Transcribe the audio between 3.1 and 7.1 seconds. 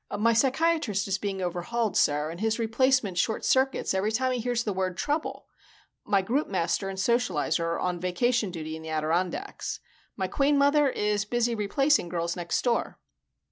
short circuits every time he hears the word 'trouble.' My groupmaster and